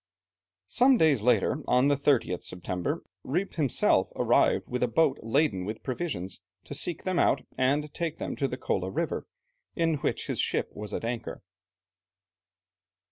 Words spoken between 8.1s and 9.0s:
them to the Kola